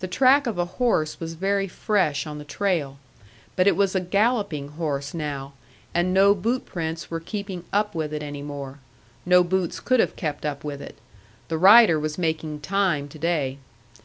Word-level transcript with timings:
The 0.00 0.08
track 0.08 0.48
of 0.48 0.58
a 0.58 0.64
horse 0.64 1.20
was 1.20 1.34
very 1.34 1.68
fresh 1.68 2.26
on 2.26 2.38
the 2.38 2.44
trail. 2.44 2.98
But 3.54 3.68
it 3.68 3.76
was 3.76 3.94
a 3.94 4.00
galloping 4.00 4.70
horse 4.70 5.14
now, 5.14 5.52
and 5.94 6.12
no 6.12 6.34
bootprints 6.34 7.08
were 7.08 7.20
keeping 7.20 7.62
up 7.72 7.94
with 7.94 8.12
it 8.12 8.20
any 8.24 8.42
more. 8.42 8.80
No 9.24 9.44
boots 9.44 9.78
could 9.78 10.00
have 10.00 10.16
kept 10.16 10.44
up 10.44 10.64
with 10.64 10.82
it. 10.82 10.98
The 11.46 11.56
rider 11.56 12.00
was 12.00 12.18
making 12.18 12.62
time 12.62 13.06
to 13.06 13.16
day. 13.20 13.58